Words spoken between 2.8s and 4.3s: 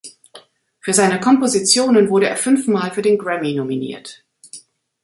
für den Grammy nominiert.